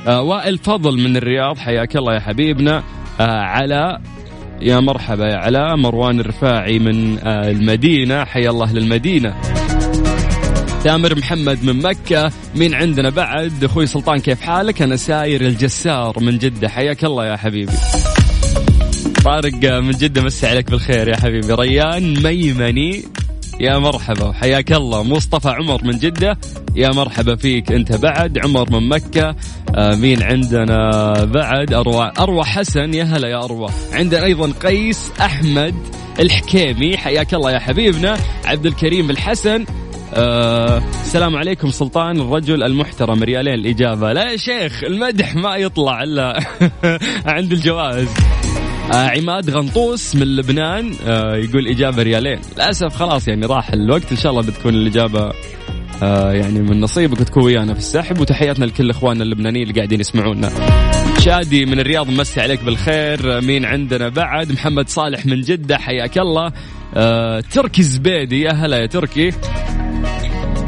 [0.07, 2.83] وائل فضل من الرياض حياك الله يا حبيبنا.
[3.21, 4.01] آه علاء
[4.61, 8.25] يا مرحبا يا علاء مروان الرفاعي من آه المدينة.
[8.25, 9.35] حيا الله للمدينة.
[10.85, 12.33] تامر محمد من مكة.
[12.55, 16.69] مين عندنا بعد؟ أخوي سلطان كيف حالك؟ أنا ساير الجسار من جدة.
[16.69, 17.73] حياك الله يا حبيبي.
[19.25, 21.53] طارق آه، من جدة مسي عليك بالخير يا حبيبي.
[21.53, 23.05] ريان ميمني.
[23.61, 25.03] يا مرحبا حياك الله.
[25.03, 26.39] مصطفى عمر من جدة.
[26.77, 28.39] يا مرحبا فيك أنت بعد.
[28.39, 29.29] عمر من مكة.
[29.29, 29.35] آه
[29.79, 32.95] مين عندنا بعد أروى أروى حسن.
[32.95, 33.69] يا هلا يا أروى.
[33.93, 35.75] عندنا أيضا قيس أحمد
[36.21, 36.97] الحكيمي.
[36.97, 38.17] حياك الله يا حبيبنا.
[38.45, 39.65] عبد الكريم الحسن.
[40.15, 43.23] آه السلام عليكم سلطان الرجل المحترم.
[43.23, 44.13] ريالين الإجابة.
[44.13, 46.41] لا يا شيخ المدح ما يطلع إلا
[47.27, 48.09] عند الجوائز.
[48.93, 52.41] آه عماد غنطوس من لبنان آه يقول إجابة ريالين.
[52.57, 54.11] للأسف خلاص يعني راح الوقت.
[54.11, 55.33] إن شاء الله بتكون الإجابة
[56.03, 60.51] آه يعني من نصيبك وتكون ويانا في السحب وتحياتنا لكل إخواننا اللبنانيين اللي قاعدين يسمعونا.
[61.19, 66.19] شادي من الرياض مسي عليك بالخير، آه، مين عندنا بعد؟ محمد صالح من جدة حياك
[66.19, 66.53] الله.
[66.95, 69.33] آه تركي الزبيدي يا هلا يا تركي.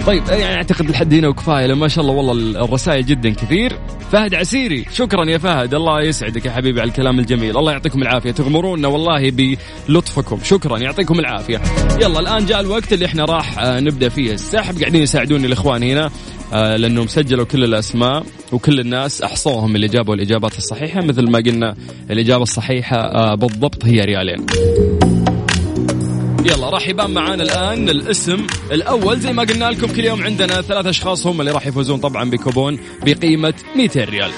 [0.07, 3.73] طيب يعني أعتقد لحد هنا وكفاية لما شاء الله والله الرسائل جدا كثير.
[4.13, 7.57] فهد عسيري شكرا يا فهد الله يسعدك يا حبيبي على الكلام الجميل.
[7.59, 9.57] الله يعطيكم العافية تغمرونا والله
[9.89, 10.39] بلطفكم.
[10.45, 11.61] شكرا يعطيكم العافية.
[12.01, 14.79] يلا الآن جاء الوقت اللي إحنا راح آه، نبدأ فيه السحب.
[14.81, 16.11] قاعدين يساعدوني الإخوان هنا
[16.53, 21.75] آه، لأنهم سجلوا كل الأسماء وكل الناس أحصوهم اللي جابوا الاجابات الصحيحة مثل ما قلنا
[22.11, 24.47] الإجابة الصحيحة آه، بالضبط هي ريالين.
[26.45, 27.89] يلا راح يبان معانا الآن.
[27.89, 31.99] الاسم الأول زي ما قلنا لكم كل يوم عندنا ثلاث أشخاص هم اللي راح يفوزون
[32.01, 34.31] طبعا بكوبون بقيمة 200 ريال.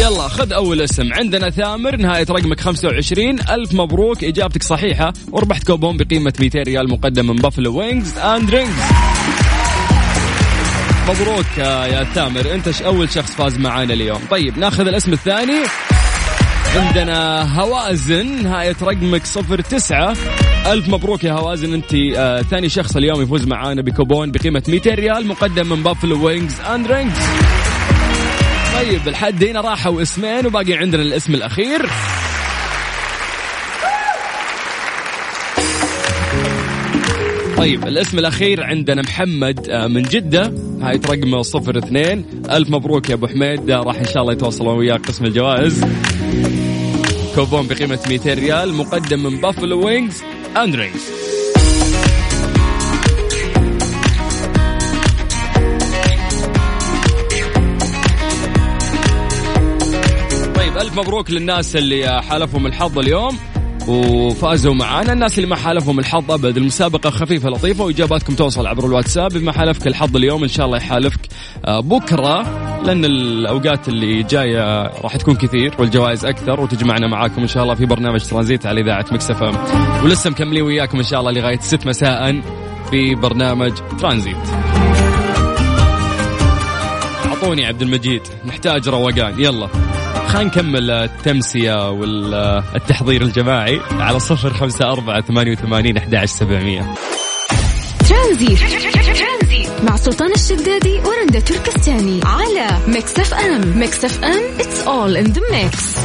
[0.00, 1.12] يلا خذ أول اسم.
[1.12, 5.12] عندنا ثامر نهاية رقمك 25 ألف مبروك إجابتك صحيحة.
[5.32, 8.74] وربحت كوبون بقيمة 200 ريال مقدم من Buffalo Wings and Rings
[11.08, 12.54] مبروك يا ثامر.
[12.54, 14.20] أنت ش- أول شخص فاز معانا اليوم.
[14.30, 15.58] طيب ناخذ الاسم الثاني.
[16.76, 20.16] عندنا هوازن نهاية رقمك صفر تسعة.
[20.66, 25.26] ألف مبروك يا هوازن أنت آه ثاني شخص اليوم يفوز معانا بكوبون بقيمة 200 ريال
[25.26, 27.18] مقدم من Buffalo Wings and Rings
[28.74, 31.86] طيب لحد هنا راحوا اسمين وباقي عندنا الاسم الأخير.
[37.56, 40.52] طيب الاسم الأخير عندنا محمد آه، من جدة.
[40.82, 42.24] نهاية رقمه صفر اثنين.
[42.50, 45.84] ألف مبروك يا أبو حميد آه، راح إن شاء الله يتواصلون وياك قسم الجوائز.
[47.34, 50.22] كوبون بقيمة 200 ريال مقدم من Buffalo Wings
[50.56, 51.02] and Rings
[60.56, 63.38] طيب ألف مبروك للناس اللي حالفهم الحظ اليوم.
[63.90, 66.56] وفازوا معانا الناس اللي ما حالفهم الحظ أبد.
[66.56, 69.32] المسابقة خفيفة لطيفة وإجاباتكم توصل عبر الواتساب.
[69.32, 71.20] بما حالفك الحظ اليوم إن شاء الله يحالفك
[71.64, 72.42] آه، بكرة
[72.84, 77.86] لأن الأوقات اللي جاية راح تكون كثير والجوائز أكثر وتجمعنا معاكم إن شاء الله في
[77.86, 79.54] برنامج ترانزيت على إذاعة مكسف إم.
[80.04, 82.40] ولسه مكملين وياكم إن شاء الله لغاية 6 مساء
[82.90, 84.36] في برنامج ترانزيت.
[87.26, 89.34] أعطوني عبد المجيد نحتاج روقان.
[89.40, 89.68] يلا.
[90.28, 96.94] خلينا نكمل التمسية والتحضير الجماعي على صفر خمسة أربعة ثمانية وثمانين أحد سبعمية.
[98.08, 98.58] ترانزيت.
[99.88, 103.78] مع سلطان الشدادي ورندا تركستاني على Mix FM.
[103.78, 106.00] Mix FM it's all in the mix.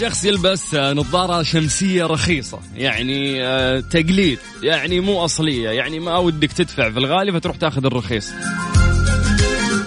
[0.00, 6.52] شخص يلبس آه، نظارة شمسية رخيصة يعني آه، تقليد يعني مو أصلية يعني ما ودك
[6.52, 8.32] تدفع في الغالي فتروح تاخذ الرخيص.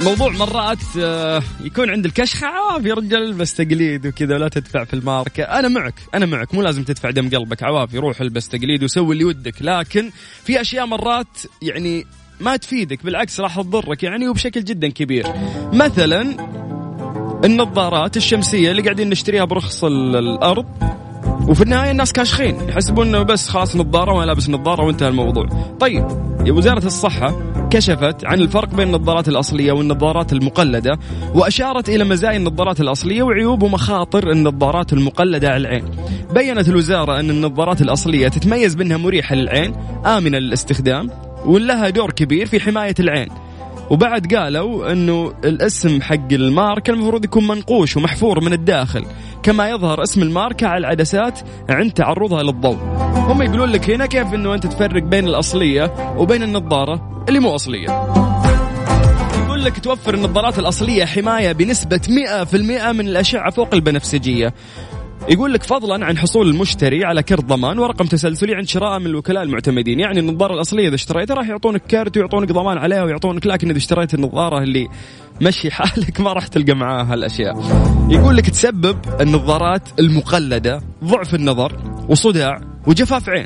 [0.02, 4.94] موضوع مرات آه، يكون عند الكشخة عواف يا رجال البس تقليد وكذا ولا تدفع في
[4.94, 5.44] الماركة.
[5.44, 9.26] أنا معك أنا معك مو لازم تدفع دم قلبك عوافي روح البس تقليد وسوي اللي
[9.26, 9.62] ودك.
[9.62, 10.12] لكن
[10.44, 12.06] في أشياء مرات يعني
[12.40, 15.26] ما تفيدك بالعكس راح تضرك يعني وبشكل جدا كبير.
[15.74, 16.38] مثلا
[17.44, 20.66] النظارات الشمسية اللي قاعدين نشتريها برخص ال- الأرض
[21.48, 25.46] وفي النهاية الناس كاشخين يحسبون إنه بس خلاص نظارة وأنا لابس نظارة وانتهى الموضوع.
[25.80, 26.06] طيب
[26.46, 31.00] يا وزارة الصحة كشفت عن الفرق بين النظارات الأصلية والنظارات المقلدة
[31.36, 35.86] وأشارت إلى مزايا النظارات الأصلية وعيوب ومخاطر النظارات المقلدة على العين.
[36.34, 39.76] بينت الوزارة أن النظارات الأصلية تتميز بأنها مريحة للعين،
[40.06, 41.10] آمنة للاستخدام،
[41.46, 43.28] ولها دور كبير في حماية العين.
[43.90, 49.06] وبعد قالوا إنه الاسم حق الماركة المفروض يكون منقوش ومحفور من الداخل
[49.44, 52.78] كما يظهر اسم الماركة على العدسات عند تعرضها للضوء.
[53.16, 57.90] هم يقولون لك هنا كيف إنه أنت تفرق بين الأصلية وبين النظارة اللي مو أصلية.
[59.46, 64.54] يقول لك توفر النظارات الأصلية حماية بنسبة 100% من الأشعة فوق البنفسجية.
[65.30, 69.44] يقول لك فضلا عن حصول المشتري على كرت ضمان ورقم تسلسلي عند شراء من الوكلاء
[69.44, 70.00] المعتمدين.
[70.00, 74.14] يعني النظارة الأصلية إذا اشتريتها راح يعطونك كرت ويعطونك ضمان عليها ويعطونك لكن إذا اشتريت
[74.14, 74.88] النظارة اللي
[75.42, 77.56] مشي حالك ما راح تلقى معاها هالأشياء.
[78.10, 83.46] يقول لك تسبب النظارات المقلدة ضعف النظر وصداع وجفاف عين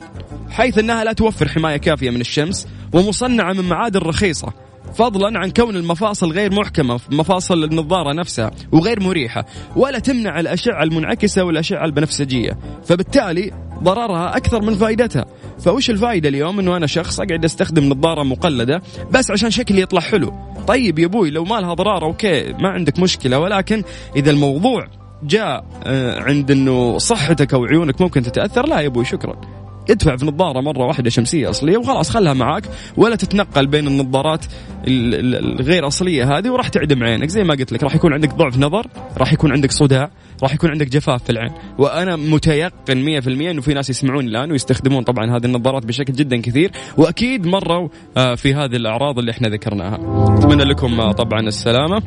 [0.49, 4.66] حيث إنها لا توفر حماية كافية من الشمس ومصنعة من معادن رخيصة.
[4.97, 9.45] فضلا عن كون المفاصل غير محكمة مفاصل النظارة نفسها وغير مريحة
[9.75, 12.57] ولا تمنع الأشعة المنعكسة والأشعة البنفسجية.
[12.85, 13.51] فبالتالي
[13.83, 15.25] ضررها أكثر من فائدتها.
[15.59, 18.81] فوش الفائدة اليوم؟ أنه أنا شخص أقعد أستخدم نظارة مقلدة
[19.11, 20.33] بس عشان شكلي يطلع حلو.
[20.67, 23.39] طيب يا أبوي لو ما لها ضرار أوكي ما عندك مشكلة.
[23.39, 23.83] ولكن
[24.15, 24.87] إذا الموضوع
[25.23, 29.41] جاء آه، عند إنه صحتك أو عيونك ممكن تتأثر لا يا أبوي شكرا.
[29.89, 32.63] ادفع في نظارة مرة واحدة شمسية أصلية وخلاص خلها معاك
[32.97, 34.45] ولا تتنقل بين النظارات
[34.88, 37.29] ال- ال- الغير أصلية هذه وراح تعدم عينك.
[37.29, 40.09] زي ما قلت لك راح يكون عندك ضعف نظر راح يكون عندك صداع
[40.43, 41.51] راح يكون عندك جفاف في العين.
[41.77, 46.71] وأنا متيقن 100% إنه في ناس يسمعون الآن ويستخدمون طبعا هذه النظارات بشكل جدا كثير
[46.97, 49.95] وأكيد مروا آه، في هذه الأعراض اللي إحنا ذكرناها.
[50.38, 52.01] أتمنى لكم آه، طبعا السلامة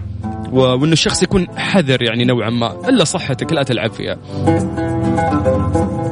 [0.53, 4.17] وإنه الشخص يكون حذر يعني نوعا ما إلا صحتك لا تلعب فيها.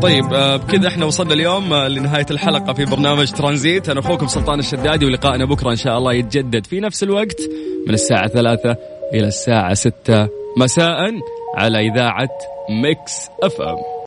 [0.03, 3.89] طيب آه، بكذا إحنا وصلنا اليوم لنهاية الحلقة في برنامج ترانزيت.
[3.89, 7.41] أنا أخوكم سلطان الشدادي ولقائنا بكرة إن شاء الله يتجدد في نفس الوقت
[7.87, 8.77] من الساعة ثلاثة
[9.14, 10.29] إلى الساعة ستة.
[10.57, 11.38] مساء.
[11.59, 12.31] على إذاعة
[12.71, 13.77] Mix FM.